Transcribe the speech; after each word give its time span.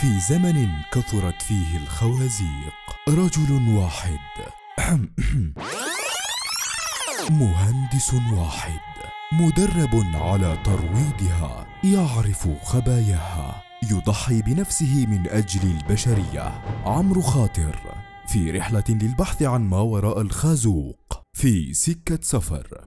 في 0.00 0.20
زمن 0.20 0.68
كثرت 0.92 1.42
فيه 1.42 1.76
الخوازيق. 1.76 2.74
رجل 3.08 3.74
واحد. 3.74 4.18
مهندس 7.30 8.14
واحد. 8.14 8.80
مدرب 9.32 10.04
على 10.14 10.58
ترويضها. 10.64 11.66
يعرف 11.84 12.48
خباياها. 12.62 13.62
يضحي 13.90 14.42
بنفسه 14.42 15.06
من 15.06 15.28
أجل 15.28 15.70
البشرية. 15.70 16.62
عمرو 16.84 17.22
خاطر. 17.22 17.78
في 18.26 18.50
رحلة 18.50 18.84
للبحث 18.88 19.42
عن 19.42 19.60
ما 19.60 19.80
وراء 19.80 20.20
الخازوق. 20.20 21.22
في 21.32 21.74
سكة 21.74 22.18
سفر. 22.22 22.86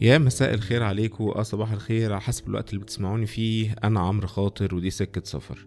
يا 0.00 0.18
مساء 0.18 0.54
الخير 0.54 0.82
عليكم 0.82 1.24
آه 1.24 1.42
صباح 1.42 1.72
الخير. 1.72 2.12
على 2.12 2.20
حسب 2.20 2.48
الوقت 2.48 2.70
اللي 2.70 2.80
بتسمعوني 2.80 3.26
فيه 3.26 3.74
أنا 3.84 4.00
عمرو 4.00 4.26
خاطر 4.28 4.74
ودي 4.74 4.90
سكة 4.90 5.22
سفر. 5.24 5.66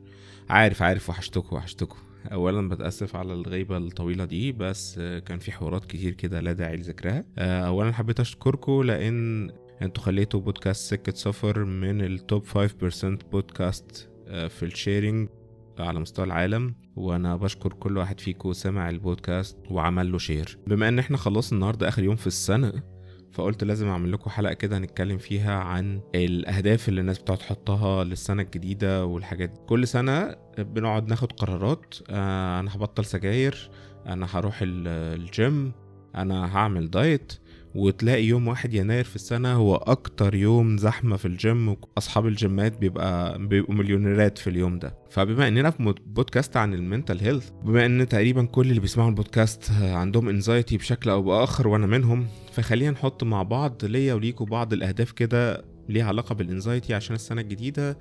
عارف 0.50 0.82
عارف 0.82 1.10
وحشتكوا 1.10 1.58
وحشتكوا 1.58 1.98
اولا 2.32 2.70
بتأسف 2.70 3.16
على 3.16 3.34
الغيبة 3.34 3.78
الطويلة 3.78 4.26
دي 4.26 4.52
بس 4.52 5.00
كان 5.00 5.40
في 5.40 5.52
حوارات 5.52 5.86
كتير 5.86 6.14
كده 6.14 6.40
لا 6.40 6.52
داعي 6.54 6.76
لذكرها. 6.76 7.26
آه، 7.38 7.68
اولا 7.68 7.92
حبيت 7.94 8.20
أشكركم 8.20 8.84
لأن 8.84 9.50
أنتوا 9.82 10.04
خليتوا 10.04 10.40
بودكاست 10.40 10.90
سكة 10.92 11.14
سفر 11.16 11.64
من 11.66 12.02
ال 12.02 12.13
top 12.13 12.46
5% 12.48 13.18
بودكاست 13.32 14.10
في 14.28 14.64
ال 14.64 14.72
sharing 14.72 15.30
على 15.80 16.00
مستوى 16.00 16.26
العالم. 16.26 16.76
وأنا 16.96 17.36
بشكر 17.36 17.74
كل 17.74 17.98
واحد 17.98 18.20
فيكم 18.20 18.54
سمع 18.54 18.90
البودكاست 18.90 19.58
وعمل 19.70 20.12
له 20.12 20.18
share 20.18 20.58
بما 20.68 20.88
إن 20.88 21.00
إحنا 21.00 21.18
خلصنا 21.18 21.58
النهارده 21.58 21.88
آخر 21.88 22.04
يوم 22.04 22.16
في 22.16 22.28
السنة 22.28 22.93
فقلت 23.34 23.64
لازم 23.64 23.88
أعمل 23.88 24.12
لكم 24.12 24.30
حلقة 24.30 24.54
كده 24.54 24.80
نتكلم 24.80 25.18
فيها 25.18 25.54
عن 25.60 26.02
الأهداف 26.16 26.90
اللي 26.90 27.02
الناس 27.02 27.20
بتقعد 27.20 27.38
تحطها 27.38 28.04
للسنة 28.04 28.44
الجديدة 28.44 29.06
والحاجات 29.06 29.50
دي. 29.50 29.60
كل 29.68 29.88
سنة 29.88 30.36
بنقعد 30.58 31.08
ناخد 31.08 31.32
قرارات. 31.32 31.96
آه، 32.10 32.60
أنا 32.60 32.76
هبطل 32.76 33.06
سجاير. 33.06 33.70
أنا 34.08 34.28
هروح 34.32 34.60
ال- 34.62 34.88
الجيم. 35.22 35.72
أنا 36.16 36.58
هعمل 36.58 36.90
دايت. 36.90 37.34
وتلاقي 37.76 38.26
يوم 38.26 38.48
واحد 38.48 38.74
يناير 38.74 39.04
في 39.04 39.16
السنة 39.16 39.54
هو 39.54 39.76
أكتر 39.76 40.36
يوم 40.36 40.78
زحمة 40.78 41.16
في 41.16 41.26
الجيم 41.26 41.76
أصحاب 41.98 42.28
الجيمات 42.28 42.78
بيبقى 42.78 43.40
بيبقوا 43.48 43.76
مليونيرات 43.76 44.38
في 44.38 44.50
اليوم 44.50 44.80
ده. 44.80 44.96
فبما 45.10 45.48
إننا 45.48 45.70
في 45.70 45.94
بودكاست 46.06 46.58
عن 46.58 46.74
ال 46.74 46.80
mental 46.80 47.20
health 47.24 47.50
بما 47.64 47.86
إن 47.86 48.08
تقريبا 48.08 48.46
كل 48.46 48.70
اللي 48.70 48.80
بيسمعوا 48.80 49.10
البودكاست 49.10 49.72
عندهم 49.82 50.30
anxiety 50.30 50.78
بشكل 50.78 51.10
أو 51.10 51.22
بآخر 51.22 51.68
وأنا 51.68 51.88
منهم 51.88 52.28
فخلينا 52.52 52.92
نحط 52.92 53.24
مع 53.24 53.44
بعض 53.44 53.86
ليا 53.86 54.14
وليكوا 54.14 54.46
بعض 54.46 54.74
الأهداف 54.74 55.12
كده 55.12 55.66
ليها 55.90 56.06
علاقة 56.06 56.36
بال 56.36 56.49
anxiety 56.49 56.94
عشان 56.94 57.16
السنة 57.16 57.42
الجديدة 57.42 57.98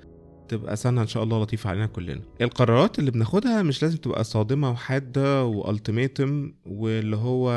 تبقى 0.47 0.75
سنة 0.75 1.01
إن 1.01 1.07
شاء 1.07 1.23
الله 1.23 1.41
لطيفة 1.41 1.69
علينا 1.69 1.85
كلنا. 1.85 2.21
القرارات 2.41 2.99
اللي 2.99 3.11
بناخدها 3.11 3.63
مش 3.63 3.81
لازم 3.83 3.97
تبقى 3.97 4.23
صادمة 4.23 4.71
وحادة 4.71 5.45
والتيميتم 5.45 6.53
واللي 6.65 7.15
هو 7.15 7.49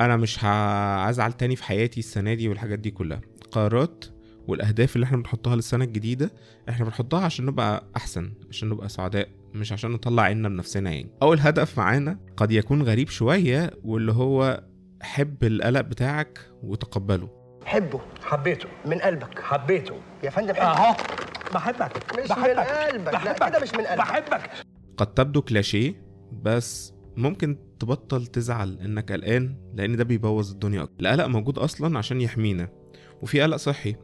أنا 0.00 0.16
مش 0.16 0.44
هزعل 0.44 1.32
تاني 1.32 1.56
في 1.56 1.64
حياتي 1.64 2.00
السنة 2.00 2.34
دي 2.34 2.48
والحاجات 2.48 2.78
دي 2.78 2.90
كلها. 2.90 3.20
قرارات 3.50 4.04
والأهداف 4.48 4.96
اللي 4.96 5.04
إحنا 5.04 5.16
بنحطها 5.16 5.56
للسنة 5.56 5.84
الجديدة 5.84 6.30
إحنا 6.68 6.84
بنحطها 6.84 7.24
عشان 7.24 7.46
نبقى 7.46 7.84
أحسن 7.96 8.32
عشان 8.50 8.68
نبقى 8.68 8.88
سعداء 8.88 9.28
مش 9.54 9.72
عشان 9.72 9.90
نطلع 9.90 10.22
عيننا 10.22 10.48
بنفسنا 10.48 10.90
يعني. 10.90 11.10
أول 11.22 11.40
هدف 11.40 11.78
معانا 11.78 12.18
قد 12.36 12.52
يكون 12.52 12.82
غريب 12.82 13.08
شوية 13.08 13.70
واللي 13.84 14.12
هو 14.12 14.64
حب 15.02 15.44
القلق 15.44 15.80
بتاعك 15.80 16.38
وتقبله. 16.62 17.28
حبه 17.64 18.00
حبيته 18.22 18.68
من 18.86 18.98
قلبك. 18.98 19.38
حبيته. 19.38 19.94
يا 20.24 20.30
فندم 20.30 20.54
أهو. 20.54 20.96
بحبك. 21.54 22.18
مش 22.20 22.28
بحبك. 22.28 22.50
من 22.58 22.64
قلبك. 22.64 23.12
لا 23.12 23.32
بحبك. 23.32 23.48
كده 23.48 23.60
مش 23.62 23.72
من 23.74 23.80
قلبك. 23.86 23.98
بحبك. 23.98 24.50
قد 24.96 25.14
تبدو 25.14 25.42
كلاشيه 25.42 26.04
بس 26.42 26.93
ممكن 27.16 27.56
تبطل 27.78 28.26
تزعل 28.26 28.78
إنك 28.80 29.12
قلقان 29.12 29.56
لأن 29.74 29.96
ده 29.96 30.04
بيبوظ 30.04 30.50
الدنيا 30.50 30.82
أكتر. 30.82 30.94
القلق 31.00 31.26
موجود 31.26 31.58
أصلا 31.58 31.98
عشان 31.98 32.20
يحمينا 32.20 32.68
وفي 33.22 33.40
قلق 33.40 33.56
صحي. 33.56 33.96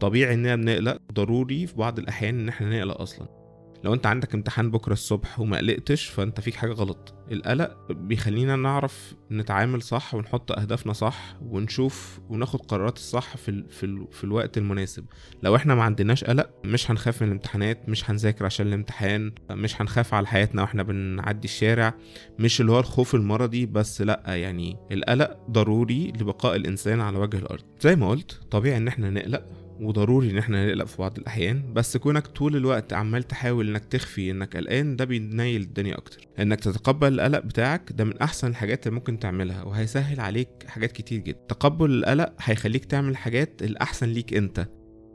طبيعي 0.00 0.34
إننا 0.34 0.56
بنقلق 0.56 0.98
ضروري 1.12 1.66
في 1.66 1.76
بعض 1.76 1.98
الأحيان 1.98 2.40
إن 2.40 2.48
إحنا 2.48 2.78
نقلق 2.78 3.00
أصلا. 3.00 3.39
لو 3.84 3.94
انت 3.94 4.06
عندك 4.06 4.34
امتحان 4.34 4.70
بكرة 4.70 4.92
الصبح 4.92 5.40
وما 5.40 5.56
قلقتش 5.56 6.06
فانت 6.06 6.40
فيك 6.40 6.54
حاجة 6.54 6.72
غلط. 6.72 7.14
القلق 7.32 7.92
بيخلينا 7.92 8.56
نعرف 8.56 9.14
نتعامل 9.30 9.82
صح 9.82 10.14
ونحط 10.14 10.52
أهدافنا 10.52 10.92
صح 10.92 11.36
ونشوف 11.42 12.20
وناخد 12.28 12.60
قرارات 12.60 12.96
الصح 12.96 13.36
في 13.36 13.48
ال... 13.48 13.70
في, 13.70 13.86
ال... 13.86 14.06
في 14.12 14.24
الوقت 14.24 14.58
المناسب. 14.58 15.04
لو 15.42 15.56
إحنا 15.56 15.74
ما 15.74 15.82
عندناش 15.82 16.24
قلق 16.24 16.50
مش 16.64 16.90
هنخاف 16.90 17.22
من 17.22 17.28
الامتحانات 17.28 17.88
مش 17.88 18.10
هنذاكر 18.10 18.44
عشان 18.44 18.66
الامتحان 18.66 19.32
مش 19.50 19.80
هنخاف 19.80 20.14
على 20.14 20.26
حياتنا 20.26 20.62
وإحنا 20.62 20.82
بنعدي 20.82 21.44
الشارع 21.48 21.94
مش 22.38 22.60
اللي 22.60 22.72
هو 22.72 22.78
الخوف 22.80 23.14
المرضي 23.14 23.66
بس 23.66 24.02
لأ 24.02 24.22
يعني 24.26 24.76
القلق 24.92 25.38
ضروري 25.50 26.12
لبقاء 26.20 26.56
الإنسان 26.56 27.00
على 27.00 27.18
وجه 27.18 27.36
الأرض. 27.36 27.62
زي 27.80 27.96
ما 27.96 28.08
قلت 28.10 28.40
طبيعي 28.50 28.76
إن 28.76 28.88
إحنا 28.88 29.10
نقلق 29.10 29.44
وضروري 29.80 30.30
إن 30.30 30.38
إحنا 30.38 30.66
نقلق 30.66 30.84
في 30.84 30.96
بعض 30.98 31.18
الأحيان 31.18 31.72
بس 31.72 31.96
كونك 31.96 32.26
طول 32.26 32.56
الوقت 32.56 32.92
عمال 32.92 33.22
تحاول 33.22 33.68
إنك 33.68 33.84
تخفي 33.84 34.30
إنك 34.30 34.56
قلقان 34.56 34.96
ده 34.96 35.04
بينيل 35.04 35.60
الدنيا 35.60 35.98
أكتر. 35.98 36.28
إنك 36.38 36.60
تتقبل 36.60 37.14
القلق 37.14 37.38
بتاعك 37.38 37.92
ده 37.92 38.04
من 38.04 38.18
أحسن 38.18 38.48
الحاجات 38.48 38.86
اللي 38.86 38.94
ممكن 38.98 39.18
تعملها 39.18 39.62
وهيسهل 39.62 40.20
عليك 40.20 40.48
حاجات 40.66 40.92
كتير 40.92 41.20
جدا. 41.20 41.38
تقبل 41.48 41.90
القلق 41.90 42.32
هيخليك 42.40 42.84
تعمل 42.84 43.16
حاجات 43.16 43.62
الأحسن 43.62 44.08
ليك 44.08 44.34
أنت. 44.34 44.68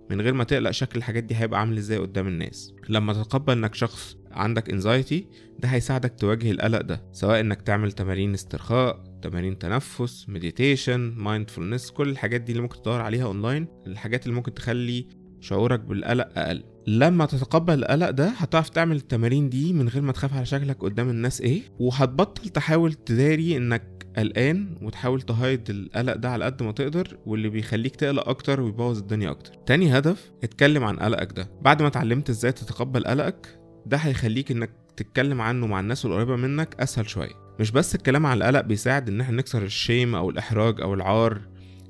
من 0.09 0.21
غير 0.21 0.33
ما 0.33 0.43
تقلق 0.43 0.71
شكل 0.71 0.97
الحاجات 0.97 1.23
دي 1.23 1.35
هيبقى 1.35 1.59
عامل 1.59 1.77
إزاي 1.77 1.97
قدام 1.97 2.27
الناس. 2.27 2.73
لما 2.89 3.13
تتقبل 3.13 3.53
إنك 3.53 3.75
شخص 3.75 4.17
عندك 4.31 4.69
anxiety 4.69 5.27
ده 5.59 5.69
هيساعدك 5.69 6.13
تواجه 6.19 6.51
القلق 6.51 6.81
ده 6.81 7.01
سواء 7.11 7.39
إنك 7.39 7.61
تعمل 7.61 7.91
تمارين 7.91 8.33
استرخاء 8.33 9.03
تمارين 9.29 9.57
تنفس 9.59 10.29
meditation 10.29 11.13
mindfulness 11.17 11.91
كل 11.91 12.09
الحاجات 12.09 12.41
دي 12.41 12.51
اللي 12.51 12.61
ممكن 12.61 12.81
تدور 12.81 13.01
عليها 13.01 13.25
اونلاين 13.25 13.67
الحاجات 13.87 14.23
اللي 14.23 14.35
ممكن 14.35 14.53
تخلي 14.53 15.07
شعورك 15.41 15.79
بالقلق 15.79 16.29
أقل. 16.37 16.63
لما 16.87 17.25
تتقبل 17.25 17.73
القلق 17.79 18.09
ده 18.09 18.27
هتعرف 18.29 18.69
تعمل 18.69 18.95
التمارين 18.95 19.49
دي 19.49 19.73
من 19.73 19.89
غير 19.89 20.01
ما 20.01 20.11
تخاف 20.11 20.33
على 20.33 20.45
شكلك 20.45 20.77
قدام 20.83 21.09
الناس 21.09 21.41
إيه 21.41 21.61
وهتبطل 21.79 22.49
تحاول 22.49 22.93
تداري 22.93 23.57
إنك 23.57 24.07
قلقان 24.17 24.77
وتحاول 24.81 25.21
ت 25.21 25.31
hide 25.31 25.69
القلق 25.69 26.15
ده 26.15 26.29
على 26.29 26.45
قد 26.45 26.63
ما 26.63 26.71
تقدر 26.71 27.17
واللي 27.25 27.49
بيخليك 27.49 27.95
تقلق 27.95 28.29
أكتر 28.29 28.61
ويبوظ 28.61 28.97
الدنيا 28.97 29.31
أكتر. 29.31 29.53
تاني 29.65 29.97
هدف 29.97 30.31
اتكلم 30.43 30.83
عن 30.83 30.95
قلقك 30.99 31.31
ده. 31.31 31.49
بعد 31.61 31.81
ما 31.81 31.87
اتعلمت 31.87 32.29
إزاي 32.29 32.51
تتقبل 32.51 33.03
قلقك 33.05 33.59
ده 33.85 33.97
هيخليك 33.97 34.51
إنك 34.51 34.69
تتكلم 34.97 35.41
عنه 35.41 35.67
مع 35.67 35.79
الناس 35.79 36.05
القريبة 36.05 36.35
منك 36.35 36.75
أسهل 36.79 37.09
شوية. 37.09 37.44
مش 37.59 37.71
بس 37.71 37.95
الكلام 37.95 38.25
عن 38.25 38.37
القلق 38.37 38.61
بيساعد 38.61 39.09
إن 39.09 39.21
إحنا 39.21 39.37
نكسر 39.37 39.63
ال 39.63 39.72
shame 39.72 40.15
أو 40.15 40.29
الإحراج 40.29 40.81
أو 40.81 40.93
العار 40.93 41.41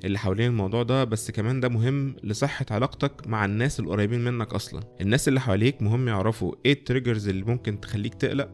اللي 0.04 0.18
حوالين 0.18 0.46
الموضوع 0.46 0.82
ده 0.82 1.04
بس 1.04 1.30
كمان 1.30 1.60
ده 1.60 1.68
مهم 1.68 2.16
لصحة 2.22 2.66
علاقتك 2.70 3.26
مع 3.26 3.44
الناس 3.44 3.80
القريبين 3.80 4.24
منك 4.24 4.54
أصلا. 4.54 4.80
الناس 5.00 5.28
اللي 5.28 5.40
حواليك 5.40 5.82
مهم 5.82 6.08
يعرفوا 6.08 6.54
إيه 6.66 6.72
ال 6.72 6.78
triggers 6.78 7.28
اللي 7.28 7.44
ممكن 7.44 7.80
تخليك 7.80 8.14
تقلق 8.14 8.50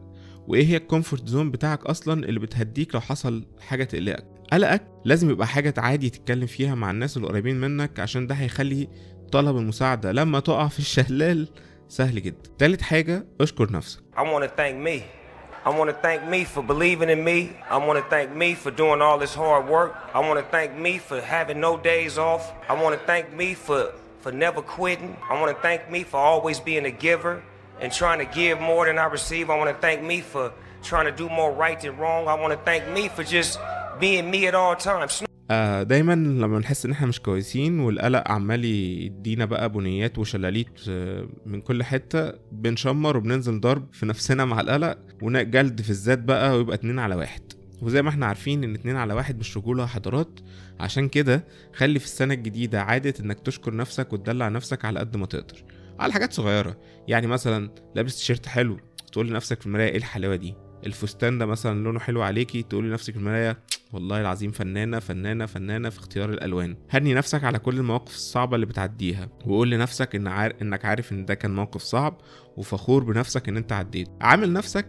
وإيه 0.47 0.65
هي 0.65 0.77
ال 0.77 0.83
comfort 0.83 1.27
zone 1.27 1.51
بتاعك 1.51 1.85
أصلا 1.85 2.25
اللي 2.25 2.39
بتهديك 2.39 2.95
لو 2.95 3.01
حصل 3.01 3.45
حاجة 3.59 3.83
تقلقك. 3.83 4.25
قلقك 4.53 4.87
لازم 5.05 5.29
يبقى 5.29 5.47
حاجة 5.47 5.73
عادي 5.77 6.09
تتكلم 6.09 6.45
فيها 6.45 6.75
مع 6.75 6.91
الناس 6.91 7.17
القريبين 7.17 7.59
منك 7.61 7.99
عشان 7.99 8.27
ده 8.27 8.35
هيخلي 8.35 8.87
طلب 9.31 9.57
المساعدة 9.57 10.11
لما 10.11 10.39
تقع 10.39 10.67
في 10.67 10.79
الشلال 10.79 11.47
سهل 11.87 12.21
جدا. 12.21 12.49
تالت 12.57 12.81
حاجة 12.81 13.25
اشكر 13.41 13.71
نفسك. 13.71 13.99
I 14.15 14.19
want 14.19 14.43
to 14.43 14.47
thank 14.57 14.87
me. 14.87 15.22
I 15.65 15.69
want 15.69 15.89
to 15.89 15.95
thank 15.95 16.27
me 16.27 16.43
for 16.43 16.61
believing 16.61 17.09
in 17.09 17.23
me. 17.23 17.55
I 17.69 17.77
want 17.77 17.97
to 17.97 18.09
thank 18.09 18.35
me 18.35 18.53
for 18.53 18.69
doing 18.69 19.01
all 19.01 19.17
this 19.17 19.33
hard 19.33 19.67
work. 19.67 19.95
I 20.13 20.19
want 20.19 20.37
to 20.37 20.45
thank 20.51 20.75
me 20.77 20.97
for 20.97 21.21
having 21.21 21.61
no 21.61 21.77
days 21.77 22.17
off. 22.17 22.51
I 22.67 22.81
want 22.81 22.99
to 22.99 23.05
thank 23.05 23.31
me 23.33 23.53
for 23.53 23.93
for 24.19 24.31
never 24.31 24.61
quitting. 24.61 25.15
I 25.29 25.39
want 25.39 25.55
to 25.55 25.61
thank 25.61 25.89
me 25.89 26.03
for 26.03 26.17
always 26.17 26.59
being 26.59 26.85
a 26.85 26.91
giver 26.91 27.43
and 27.79 27.91
trying 27.91 28.19
to 28.19 28.25
give 28.25 28.59
more 28.59 28.85
than 28.85 28.97
I 28.97 29.05
receive. 29.05 29.49
I 29.49 29.57
want 29.57 29.69
to 29.69 29.81
thank 29.81 30.01
me 30.01 30.21
for 30.21 30.53
trying 30.81 31.05
to 31.05 31.11
do 31.11 31.29
more 31.29 31.51
right 31.51 31.79
than 31.79 31.97
wrong. 31.97 32.27
I 32.27 32.33
want 32.33 32.51
to 32.51 32.59
thank 32.59 32.87
me 32.89 33.07
for 33.07 33.23
just 33.23 33.59
being 33.99 34.29
me 34.29 34.47
at 34.47 34.55
all 34.55 34.75
times. 34.75 35.23
آه 35.51 35.83
دايما 35.83 36.13
لما 36.13 36.59
نحس 36.59 36.85
إن 36.85 36.91
إحنا 36.91 37.07
مش 37.07 37.19
كويسين 37.19 37.79
والقلق 37.79 38.31
عمال 38.31 38.65
يدينا 38.65 39.45
بقى 39.45 39.69
بنيات 39.69 40.17
وشلاليت 40.19 40.79
آه، 40.89 41.27
من 41.45 41.61
كل 41.61 41.83
حتة 41.83 42.31
بنشمر 42.51 43.17
وبننزل 43.17 43.59
ضرب 43.59 43.93
في 43.93 44.05
نفسنا 44.05 44.45
مع 44.45 44.59
القلق 44.61 44.97
ونجلد 45.21 45.81
في 45.81 45.89
الذات 45.89 46.19
بقى 46.19 46.57
ويبقى 46.57 46.75
اتنين 46.75 46.99
على 46.99 47.15
واحد. 47.15 47.41
وزي 47.81 48.01
ما 48.01 48.09
إحنا 48.09 48.25
عارفين 48.25 48.63
إن 48.63 48.73
اتنين 48.75 48.95
على 48.95 49.13
واحد 49.13 49.39
مش 49.39 49.57
رجولة 49.57 49.85
حضارات 49.85 50.39
عشان 50.79 51.07
كده 51.09 51.45
خلي 51.73 51.99
في 51.99 52.05
السنة 52.05 52.33
الجديدة 52.33 52.81
عادة 52.81 53.13
إنك 53.19 53.39
تشكر 53.39 53.75
نفسك 53.75 54.13
وتدلع 54.13 54.49
نفسك 54.49 54.85
على 54.85 54.99
قد 54.99 55.17
ما 55.17 55.25
تقدر. 55.25 55.63
على 55.99 56.13
حاجات 56.13 56.33
صغيرة 56.33 56.77
يعني 57.07 57.27
مثلا 57.27 57.69
لابس 57.95 58.17
تيشيرت 58.17 58.45
حلو 58.45 58.77
تقول 59.11 59.27
لنفسك 59.29 59.59
في 59.61 59.67
المراية 59.67 59.89
إيه 59.89 59.97
الحلاوة 59.97 60.35
دي؟ 60.35 60.53
الفستان 60.85 61.37
ده 61.37 61.45
مثلا 61.45 61.83
لونه 61.83 61.99
حلو 61.99 62.21
عليكي 62.21 62.63
تقولي 62.63 62.89
لنفسك 62.89 63.13
في 63.13 63.19
المراية 63.19 63.57
والله 63.93 64.21
العظيم 64.21 64.51
فنانة 64.51 64.99
فنانة 64.99 65.45
فنانة 65.45 65.89
في 65.89 65.99
اختيار 65.99 66.29
الألوان. 66.29 66.75
هني 66.89 67.13
نفسك 67.13 67.43
على 67.43 67.59
كل 67.59 67.77
المواقف 67.77 68.15
الصعبة 68.15 68.55
اللي 68.55 68.65
بتعديها 68.65 69.29
وقول 69.45 69.71
لنفسك 69.71 70.15
إن 70.15 70.27
عار... 70.27 70.53
إنك 70.61 70.85
عارف 70.85 71.11
إن 71.11 71.25
ده 71.25 71.33
كان 71.33 71.55
موقف 71.55 71.81
صعب 71.81 72.17
وفخور 72.57 73.03
بنفسك 73.03 73.49
إن 73.49 73.57
أنت 73.57 73.71
عديت. 73.71 74.07
عامل 74.21 74.53
نفسك 74.53 74.87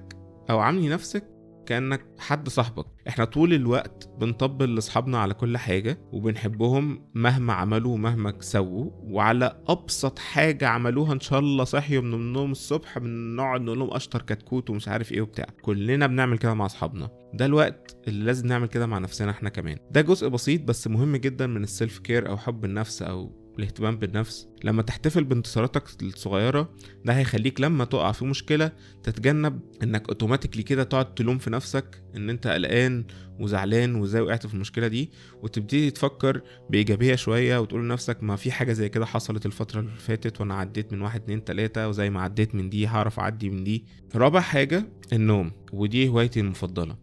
أو 0.51 0.59
عاملي 0.59 0.89
نفسك 0.89 1.34
كأنك 1.65 2.07
حد 2.19 2.49
صاحبك. 2.49 2.87
إحنا 3.09 3.25
طول 3.25 3.55
الوقت 3.55 4.09
بنطبل 4.21 4.75
لأصحابنا 4.75 5.19
على 5.19 5.35
كل 5.35 5.57
حاجة 5.57 5.99
وبنحبهم 6.13 7.11
مهما 7.15 7.53
عملوا 7.53 7.95
ومهما 7.95 8.35
سووا 8.41 8.91
وعلى 8.95 9.63
أبسط 9.69 10.19
حاجة 10.19 10.69
عملوها 10.69 11.13
إن 11.13 11.21
شاء 11.21 11.39
الله 11.39 11.65
صحيوا 11.65 12.03
من 12.03 12.15
النوم 12.15 12.51
الصبح 12.53 12.99
بنقعد 12.99 13.61
نقول 13.61 13.79
لهم 13.79 13.95
أشطر 13.95 14.23
كتكوت 14.23 14.71
ومش 14.71 14.89
عارف 14.89 15.13
إيه 15.13 15.21
وبتاع. 15.21 15.47
كلنا 15.63 16.07
بنعمل 16.07 16.39
كده 16.39 16.55
مع 16.55 16.67
أصحابنا. 16.67 17.09
ده 17.35 17.47
الوقت 17.47 17.97
اللي 18.09 18.25
لازم 18.25 18.47
نعمل 18.47 18.67
كده 18.67 18.87
مع 18.87 18.99
نفسنا 18.99 19.31
إحنا 19.31 19.49
كمان. 19.49 19.77
ده 19.91 20.01
جزء 20.01 20.29
بسيط 20.29 20.63
بس 20.63 20.89
مهم 20.89 21.17
جدا 21.17 21.47
من 21.47 21.63
ال 21.63 21.70
self 21.70 21.99
care 21.99 22.29
أو 22.29 22.37
حب 22.37 22.65
النفس 22.65 23.03
أو 23.03 23.44
الاهتمام 23.59 23.97
بالنفس. 23.97 24.49
لما 24.65 24.83
تحتفل 24.83 25.25
بانتصاراتك 25.25 26.03
الصغيرة 26.03 26.75
ده 27.05 27.13
هيخليك 27.13 27.61
لما 27.61 27.85
تقع 27.85 28.13
في 28.13 28.25
مشكلة 28.25 28.73
تتجنب 29.03 29.61
إنك 29.83 30.09
automatically 30.09 30.63
كده 30.63 30.85
تقعد 30.85 31.15
تلوم 31.15 31.39
في 31.39 31.51
نفسك 31.51 32.03
إن 32.17 32.31
أنت 32.31 32.47
قلقان 32.47 33.05
وزعلان 33.41 33.95
وإزاي 33.95 34.21
وقعت 34.23 34.47
في 34.47 34.55
المشكلة 34.55 34.87
دي 34.89 35.11
وتبتدي 35.43 35.91
تفكر 35.91 36.41
بإيجابية 36.71 37.15
شوية 37.15 37.59
وتقول 37.59 37.85
لنفسك 37.85 38.23
ما 38.23 38.37
في 38.37 38.53
حاجة 38.53 38.73
زي 38.73 38.89
كده 38.89 39.07
حصلت 39.07 39.47
الفترة 39.47 39.81
اللي 39.81 39.91
فاتت 39.91 40.41
وأنا 40.41 40.55
عديت 40.55 40.93
من 40.93 41.01
واحد 41.03 41.23
اتنين 41.23 41.45
تلاتة 41.45 41.89
وزي 41.89 42.11
ما 42.11 42.23
عديت 42.23 42.55
من 42.55 42.71
دي 42.71 42.87
هعرف 42.87 43.21
أعدي 43.21 43.51
من 43.51 43.65
دي. 43.65 43.85
رابع 44.15 44.41
حاجة 44.41 44.89
النوم 45.13 45.53
ودي 45.73 46.09
هوايتي 46.09 46.41
المفضلة. 46.41 46.97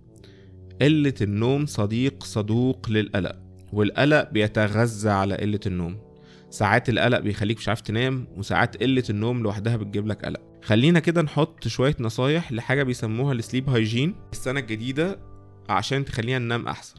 قلة 0.81 1.13
النوم 1.21 1.65
صديق 1.65 2.23
صدوق 2.23 2.89
للقلق 2.89 3.35
والقلق 3.73 4.29
بيتغذى 4.31 5.09
على 5.09 5.35
قلة 5.35 5.59
النوم. 5.65 6.10
ساعات 6.51 6.89
القلق 6.89 7.19
بيخليك 7.19 7.57
مش 7.57 7.69
عارف 7.69 7.81
تنام 7.81 8.27
وساعات 8.37 8.83
قلة 8.83 9.03
النوم 9.09 9.43
لوحدها 9.43 9.75
بتجيب 9.75 10.07
لك 10.07 10.25
قلق. 10.25 10.41
خلينا 10.63 10.99
كده 10.99 11.21
نحط 11.21 11.67
شوية 11.67 11.95
نصايح 11.99 12.51
لحاجة 12.51 12.83
بيسموها 12.83 13.33
السليب 13.33 13.69
هايجين 13.69 14.15
السنة 14.31 14.59
الجديدة 14.59 15.19
عشان 15.69 16.05
تخلينا 16.05 16.39
ننام 16.39 16.67
أحسن. 16.67 16.95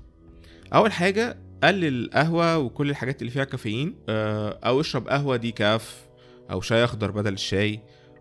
أول 0.74 0.92
حاجة 0.92 1.38
قلل 1.64 2.04
القهوة 2.04 2.58
وكل 2.58 2.90
الحاجات 2.90 3.22
اللي 3.22 3.32
فيها 3.32 3.44
كافيين 3.44 3.96
آه، 4.08 4.58
أو 4.64 4.80
اشرب 4.80 5.08
قهوة 5.08 5.36
دي 5.36 5.52
كاف 5.52 6.08
أو 6.50 6.60
شاي 6.60 6.84
أخضر 6.84 7.10
بدل 7.10 7.32
الشاي 7.32 7.80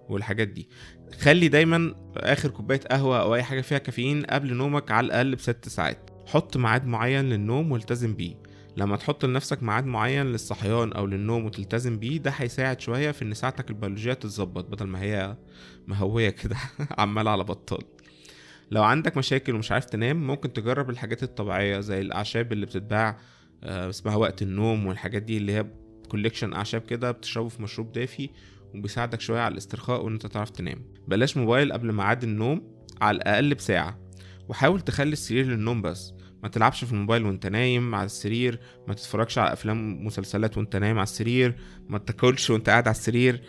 والحاجات 0.10 0.48
دي. 0.48 0.69
خلي 1.19 1.48
دايما 1.48 1.95
آخر 2.18 2.50
كوباية 2.50 2.80
قهوة 2.80 3.22
أو 3.22 3.36
أي 3.36 3.44
حاجة 3.44 3.62
فيها 3.62 3.78
كافيين 3.78 4.24
قبل 4.24 4.54
نومك 4.54 4.92
على 4.92 5.06
الأقل 5.06 5.36
بست 5.36 5.69
ساعات. 5.69 6.10
حط 6.28 6.57
ميعاد 6.57 6.86
معين 6.86 7.30
للنوم 7.30 7.72
والتزم 7.72 8.16
بيه. 8.16 8.50
لما 8.77 8.95
تحط 8.95 9.25
لنفسك 9.25 9.63
ميعاد 9.63 9.85
معين 9.85 10.25
للصحيان 10.25 10.94
أو 10.94 11.06
للنوم 11.06 11.45
وتلتزم 11.45 12.00
بيه 12.00 12.18
ده 12.18 12.31
هيساعد 12.31 12.81
شوية 12.81 13.12
في 13.12 13.21
إن 13.21 13.33
ساعتك 13.33 13.69
البيولوجية 13.69 14.13
تتظبط 14.13 14.65
بدل 14.65 14.88
ما 14.88 15.01
هي 15.01 15.38
مهوية 15.88 16.29
كده 16.29 16.56
عمالة 16.97 17.31
على 17.31 17.44
بطال. 17.44 17.83
لو 18.71 18.83
عندك 18.83 19.18
مشاكل 19.18 19.56
ومش 19.56 19.71
عارف 19.71 19.85
تنام 19.85 20.27
ممكن 20.27 20.53
تجرب 20.53 20.89
الحاجات 20.89 21.23
الطبيعية 21.23 21.79
زي 21.79 22.01
الأعشاب 22.01 22.53
اللي 22.53 22.65
بتتباع 22.65 23.18
آه، 23.63 23.89
اسمها 23.89 24.15
وقت 24.15 24.41
النوم 24.41 24.85
والحاجات 24.85 25.21
دي 25.21 25.38
اللي 25.38 25.51
هي 25.51 25.65
collection 26.09 26.53
أعشاب 26.53 26.81
كده 26.81 27.12
بتشربه 27.12 27.50
في 27.50 27.62
مشروب 27.62 27.91
دافي 27.91 28.29
وبيساعدك 28.75 29.21
شوية 29.21 29.39
على 29.39 29.51
الاسترخاء 29.51 30.06
وإن 30.06 30.13
أنت 30.13 30.25
تعرف 30.25 30.50
تنام. 30.50 30.85
بلاش 31.07 31.38
موبايل 31.38 31.73
قبل 31.73 31.91
ميعاد 31.91 32.23
النوم 32.23 32.85
على 33.01 33.15
الأقل 33.15 33.56
بساعة. 33.56 34.00
وحاول 34.50 34.81
تخلي 34.81 35.13
السرير 35.13 35.45
للنوم 35.45 35.81
بس. 35.81 36.13
ما 36.43 36.49
تلعبش 36.49 36.83
في 36.83 36.91
الموبايل 36.91 37.25
وانت 37.25 37.47
نايم 37.47 37.95
على 37.95 38.05
السرير 38.05 38.59
ما 38.88 38.93
تتفرجش 38.93 39.38
على 39.38 39.53
أفلام 39.53 39.93
ومسلسلات 40.01 40.57
وانت 40.57 40.75
نايم 40.75 40.97
على 40.97 41.03
السرير 41.03 41.55
ما 41.89 41.97
تاكلش 41.97 42.49
وانت 42.49 42.69
قاعد 42.69 42.88
على 42.88 42.95
السرير. 42.95 43.41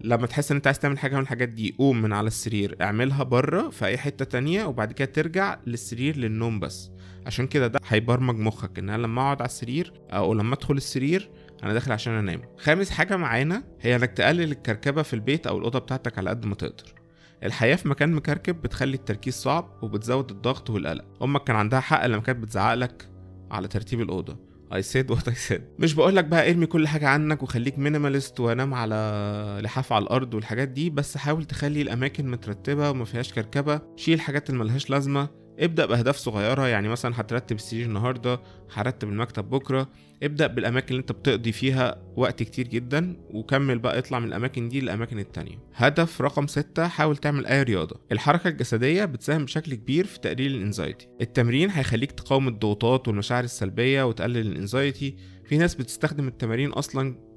لما 0.00 0.26
تحس 0.26 0.50
ان 0.50 0.56
انت 0.56 0.66
عايز 0.66 0.78
تعمل 0.78 0.98
حاجة 0.98 1.16
من 1.16 1.22
الحاجات 1.22 1.48
دي 1.48 1.74
قوم 1.78 2.02
من 2.02 2.12
على 2.12 2.26
السرير 2.26 2.76
اعملها 2.82 3.22
بره 3.22 3.70
في 3.70 3.86
أي 3.86 3.98
حتة 3.98 4.24
تانية 4.24 4.64
وبعد 4.64 4.92
كده 4.92 5.12
ترجع 5.12 5.58
للسرير 5.66 6.16
للنوم 6.16 6.60
بس. 6.60 6.90
عشان 7.26 7.46
كده 7.46 7.66
ده 7.66 7.80
هيبرمج 7.88 8.34
مخك 8.38 8.78
إن 8.78 8.88
أنا 8.90 9.02
لما 9.02 9.22
أقعد 9.22 9.40
على 9.40 9.48
السرير 9.48 9.92
أو 10.10 10.34
لما 10.34 10.54
أدخل 10.54 10.76
السرير 10.76 11.30
أنا 11.62 11.72
داخل 11.72 11.92
عشان 11.92 12.12
أنام. 12.12 12.42
خامس 12.58 12.90
حاجة 12.90 13.16
معانا 13.16 13.62
هي 13.80 13.96
إنك 13.96 14.10
تقلل 14.12 14.52
الكركبة 14.52 15.02
في 15.02 15.14
البيت 15.14 15.46
أو 15.46 15.58
الأوضة 15.58 15.78
بتاعتك 15.78 16.18
على 16.18 16.30
قد 16.30 16.46
ما 16.46 16.54
تقدر. 16.54 16.97
الحياة 17.44 17.76
في 17.76 17.88
مكان 17.88 18.12
مكركب 18.12 18.62
بتخلي 18.62 18.94
التركيز 18.94 19.34
صعب 19.34 19.78
وبتزود 19.82 20.30
الضغط 20.30 20.70
والقلق. 20.70 21.04
أمك 21.22 21.44
كان 21.44 21.56
عندها 21.56 21.80
حق 21.80 22.06
لما 22.06 22.22
كانت 22.22 22.38
بتزعقلك 22.38 23.10
على 23.50 23.68
ترتيب 23.68 24.00
الأوضة. 24.00 24.48
I 24.74 24.80
said 24.80 25.14
what 25.14 25.22
I 25.22 25.50
said. 25.50 25.60
مش 25.78 25.94
بقولك 25.94 26.24
بقى 26.24 26.50
ارمي 26.50 26.66
كل 26.66 26.88
حاجة 26.88 27.08
عنك 27.08 27.42
وخليك 27.42 27.78
minimalist 27.78 28.40
وانام 28.40 28.74
على 28.74 29.60
لحاف 29.62 29.92
على 29.92 30.02
الأرض 30.02 30.34
والحاجات 30.34 30.68
دي 30.68 30.90
بس 30.90 31.16
حاول 31.16 31.44
تخلي 31.44 31.82
الأماكن 31.82 32.30
مترتبة 32.30 32.90
وما 32.90 33.04
فيهاش 33.04 33.32
كركبة. 33.32 33.80
شيل 33.96 34.14
الحاجات 34.14 34.50
اللي 34.50 34.60
ملهاش 34.60 34.90
لازمة. 34.90 35.28
ابدأ 35.58 35.86
بأهداف 35.86 36.16
صغيرة 36.16 36.66
يعني 36.66 36.88
مثلا 36.88 37.20
هترتب 37.20 37.56
السرير 37.56 37.86
النهاردة 37.86 38.40
هرتب 38.72 39.08
المكتب 39.08 39.50
بكرة. 39.50 39.88
ابدأ 40.22 40.46
بالأماكن 40.46 40.88
اللي 40.90 41.00
أنت 41.00 41.12
بتقضي 41.12 41.52
فيها 41.52 42.02
وقت 42.16 42.42
كتير 42.42 42.68
جدا 42.68 43.16
وكمل 43.30 43.78
بقى 43.78 43.98
اطلع 43.98 44.18
من 44.18 44.28
الأماكن 44.28 44.68
دي 44.68 44.80
للأماكن 44.80 45.18
التانية. 45.18 45.58
هدف 45.74 46.20
رقم 46.20 46.46
ستة 46.46 46.88
حاول 46.88 47.16
تعمل 47.16 47.46
أي 47.46 47.62
رياضة. 47.62 48.00
الحركة 48.12 48.48
الجسدية 48.48 49.04
بتساهم 49.04 49.44
بشكل 49.44 49.74
كبير 49.74 50.06
في 50.06 50.18
تقليل 50.18 50.54
ال 50.54 50.60
anxiety. 50.60 51.08
التمرين 51.20 51.70
هيخليك 51.70 52.12
تقاوم 52.12 52.48
الضغوطات 52.48 53.08
والمشاعر 53.08 53.44
السلبية 53.44 54.02
وتقلل 54.02 54.46
ال 54.46 54.54
anxiety. 54.54 55.16
في 55.44 55.58
ناس 55.58 55.74
بتستخدم 55.74 56.28
التمارين 56.28 56.70
أصلا 56.70 57.27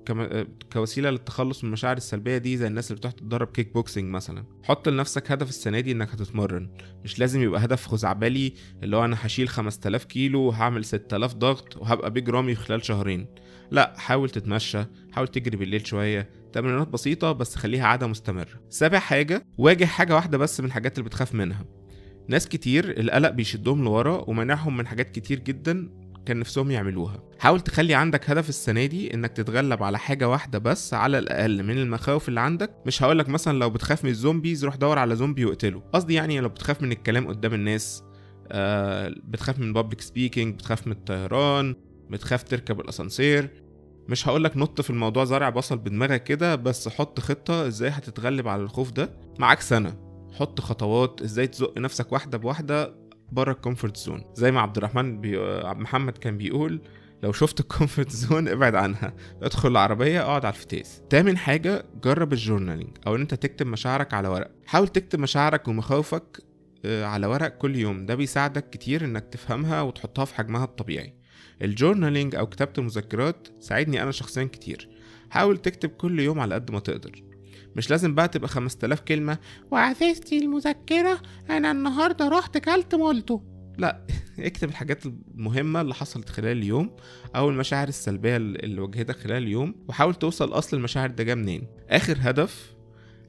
كوسيلة 0.73 1.09
للتخلص 1.09 1.63
من 1.63 1.67
المشاعر 1.67 1.97
السلبية 1.97 2.37
دي 2.37 2.57
زي 2.57 2.67
الناس 2.67 2.91
اللي 2.91 2.97
بتروح 2.97 3.13
تتدرب 3.13 3.47
kick 3.47 3.73
boxing 3.73 4.05
مثلا. 4.05 4.43
حط 4.63 4.89
لنفسك 4.89 5.31
هدف 5.31 5.49
السنة 5.49 5.79
دي 5.79 5.91
إنك 5.91 6.09
هتتمرن. 6.09 6.69
مش 7.03 7.19
لازم 7.19 7.41
يبقى 7.41 7.65
هدف 7.65 7.87
خزعبلي 7.87 8.53
اللي 8.83 8.97
هو 8.97 9.05
أنا 9.05 9.17
هشيل 9.19 9.49
5000 9.49 10.03
كيلو 10.03 10.41
وهعمل 10.41 10.85
6000 10.85 11.33
ضغط 11.33 11.77
وهبقى 11.77 12.11
بيج 12.11 12.29
رامي 12.29 12.55
خلال 12.55 12.85
شهرين. 12.85 13.27
لا 13.71 13.93
حاول 13.97 14.29
تتمشى 14.29 14.83
حاول 15.11 15.27
تجري 15.27 15.57
بالليل 15.57 15.87
شوية. 15.87 16.29
تمرينات 16.53 16.87
بسيطة 16.87 17.31
بس 17.31 17.55
خليها 17.55 17.85
عادة 17.85 18.07
مستمرة. 18.07 18.61
سابع 18.69 18.99
حاجة 18.99 19.45
واجه 19.57 19.85
حاجة 19.85 20.15
واحدة 20.15 20.37
بس 20.37 20.59
من 20.59 20.65
الحاجات 20.65 20.97
اللي 20.97 21.09
بتخاف 21.09 21.33
منها. 21.35 21.65
ناس 22.27 22.47
كتير 22.47 22.99
القلق 22.99 23.29
بيشدهم 23.29 23.83
لورا 23.83 24.23
ومنعهم 24.27 24.77
من 24.77 24.87
حاجات 24.87 25.11
كتير 25.11 25.39
جدا 25.39 25.89
كان 26.25 26.39
نفسهم 26.39 26.71
يعملوها. 26.71 27.23
حاول 27.39 27.61
تخلي 27.61 27.93
عندك 27.93 28.29
هدف 28.29 28.49
السنة 28.49 28.85
دي 28.85 29.13
إنك 29.13 29.31
تتغلب 29.31 29.83
على 29.83 29.99
حاجة 29.99 30.29
واحدة 30.29 30.59
بس 30.59 30.93
على 30.93 31.17
الأقل 31.17 31.63
من 31.63 31.77
المخاوف 31.77 32.29
اللي 32.29 32.39
عندك. 32.39 32.71
مش 32.85 33.03
هقولك 33.03 33.29
مثلا 33.29 33.57
لو 33.59 33.69
بتخاف 33.69 34.03
من 34.03 34.09
الزومبيز 34.09 34.65
روح 34.65 34.75
دور 34.75 34.99
على 34.99 35.15
زومبي 35.15 35.45
واقتله 35.45 35.83
قصدي 35.93 36.13
يعني 36.13 36.39
لو 36.39 36.49
بتخاف 36.49 36.81
من 36.81 36.91
الكلام 36.91 37.27
قدام 37.27 37.53
الناس 37.53 38.03
آه 38.51 39.15
بتخاف 39.23 39.59
من 39.59 39.73
public 39.73 40.01
speaking 40.01 40.55
بتخاف 40.55 40.87
من 40.87 40.93
الطيران 40.93 41.75
بتخاف 42.09 42.43
تركب 42.43 42.79
الأسانسير. 42.79 43.49
مش 44.07 44.27
هقولك 44.27 44.57
نط 44.57 44.81
في 44.81 44.89
الموضوع 44.89 45.23
زرع 45.23 45.49
بصل 45.49 45.77
بدماغك 45.77 46.23
كده 46.23 46.55
بس 46.55 46.89
حط 46.89 47.19
خطة 47.19 47.67
إزاي 47.67 47.89
هتتغلب 47.89 48.47
على 48.47 48.61
الخوف 48.61 48.91
ده. 48.91 49.13
معاك 49.39 49.61
سنة. 49.61 50.11
حط 50.33 50.61
خطوات 50.61 51.21
إزاي 51.21 51.47
تزق 51.47 51.77
نفسك 51.77 52.11
واحدة 52.11 52.37
بواحدة 52.37 53.00
بره 53.31 53.51
ال 53.51 53.57
comfort 53.57 53.97
zone 53.97 54.23
زي 54.33 54.51
ما 54.51 54.61
عبد 54.61 54.77
الرحمن 54.77 55.21
بي... 55.21 55.37
عبد 55.63 55.79
محمد 55.79 56.17
كان 56.17 56.37
بيقول 56.37 56.81
لو 57.23 57.31
شفت 57.31 57.59
ال 57.59 57.66
comfort 57.66 58.11
zone 58.11 58.47
ابعد 58.47 58.75
عنها. 58.75 59.13
ادخل 59.41 59.69
العربية 59.71 60.21
اقعد 60.21 60.45
على 60.45 60.53
الفتيس. 60.53 61.01
تامن 61.09 61.37
حاجة 61.37 61.85
جرب 62.03 62.33
ال 62.33 62.39
journaling 62.39 62.97
أو 63.07 63.15
إن 63.15 63.21
أنت 63.21 63.33
تكتب 63.33 63.67
مشاعرك 63.67 64.13
على 64.13 64.27
ورق. 64.27 64.51
حاول 64.65 64.87
تكتب 64.87 65.19
مشاعرك 65.19 65.67
ومخاوفك 65.67 66.39
آه، 66.85 67.05
على 67.05 67.27
ورق 67.27 67.47
كل 67.47 67.75
يوم. 67.75 68.05
ده 68.05 68.15
بيساعدك 68.15 68.69
كتير 68.69 69.05
إنك 69.05 69.27
تفهمها 69.31 69.81
وتحطها 69.81 70.25
في 70.25 70.35
حجمها 70.35 70.63
الطبيعي. 70.63 71.13
ال 71.61 71.68
journaling 71.68 72.35
أو 72.35 72.47
كتابة 72.47 72.73
المذكرات 72.77 73.47
ساعدني 73.59 74.03
أنا 74.03 74.11
شخصيا 74.11 74.43
كتير. 74.43 74.89
حاول 75.29 75.57
تكتب 75.57 75.89
كل 75.89 76.19
يوم 76.19 76.39
على 76.39 76.55
قد 76.55 76.71
ما 76.71 76.79
تقدر. 76.79 77.30
مش 77.75 77.89
لازم 77.89 78.15
بقى 78.15 78.27
تبقى 78.27 78.47
5000 78.47 78.99
كلمة 78.99 79.37
وعزيزتي 79.71 80.37
المذكرة 80.37 81.21
أنا 81.49 81.71
النهاردة 81.71 82.27
رحت 82.27 82.57
كلت 82.57 82.95
مولتو. 82.95 83.41
لا 83.77 84.01
اكتب 84.39 84.69
الحاجات 84.69 85.05
المهمة 85.05 85.81
اللي 85.81 85.93
حصلت 85.93 86.29
خلال 86.29 86.57
اليوم 86.57 86.95
أو 87.35 87.49
المشاعر 87.49 87.87
السلبية 87.87 88.37
اللي 88.37 88.81
واجهتك 88.81 89.15
خلال 89.15 89.43
اليوم 89.43 89.75
وحاول 89.87 90.15
توصل 90.15 90.53
أصل 90.53 90.77
المشاعر 90.77 91.09
ده 91.09 91.23
جه 91.23 91.35
منين. 91.35 91.67
آخر 91.89 92.17
هدف 92.19 92.73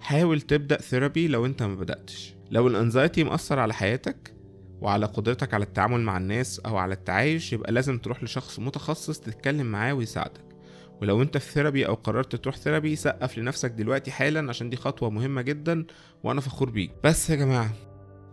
حاول 0.00 0.40
تبدأ 0.40 0.76
therapy 0.76 1.28
لو 1.28 1.46
أنت 1.46 1.62
ما 1.62 1.74
بدأتش. 1.74 2.34
لو 2.50 2.68
ال 2.68 2.75
anxiety 2.75 3.24
مأثر 3.24 3.58
على 3.58 3.74
حياتك 3.74 4.34
وعلى 4.80 5.06
قدرتك 5.06 5.54
على 5.54 5.64
التعامل 5.64 6.00
مع 6.00 6.16
الناس 6.16 6.60
أو 6.60 6.76
على 6.76 6.94
التعايش 6.94 7.52
يبقى 7.52 7.72
لازم 7.72 7.98
تروح 7.98 8.24
لشخص 8.24 8.58
متخصص 8.58 9.20
تتكلم 9.20 9.66
معاه 9.66 9.94
ويساعدك. 9.94 10.51
ولو 11.00 11.22
انت 11.22 11.38
في 11.38 11.52
therapy 11.52 11.86
أو 11.86 11.94
قررت 11.94 12.36
تروح 12.36 12.56
therapy 12.56 12.96
سقف 12.96 13.38
لنفسك 13.38 13.70
دلوقتي 13.70 14.10
حالا 14.10 14.48
عشان 14.48 14.70
دي 14.70 14.76
خطوة 14.76 15.10
مهمة 15.10 15.42
جدا 15.42 15.84
وأنا 16.24 16.40
فخور 16.40 16.70
بيك. 16.70 16.90
بس 17.04 17.30
يا 17.30 17.34
جماعة 17.34 17.70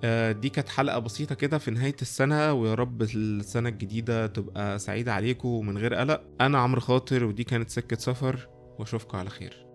آه، 0.04 0.32
دي 0.32 0.50
كانت 0.50 0.70
حلقة 0.70 1.00
بسيطة 1.00 1.36
كده 1.36 1.58
في 1.58 1.72
نهاية 1.72 1.96
السنة 2.02 2.54
ويا 2.54 2.74
رب 2.74 3.02
السنة 3.02 3.70
الجديدة 3.70 4.28
تبقى 4.28 4.80
سعيدة 4.80 5.14
عليكم 5.14 5.50
ومن 5.50 5.78
غير 5.78 5.94
قلق. 5.94 6.22
أنا 6.42 6.58
عمرو 6.60 6.82
خاطر 6.82 7.24
ودي 7.26 7.44
كانت 7.44 7.70
سكة 7.70 7.98
سفر 7.98 8.48
وأشوفكم 8.80 9.18
على 9.18 9.30
خير. 9.30 9.66